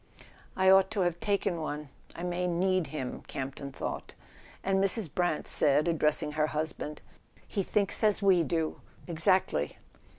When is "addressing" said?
5.87-6.31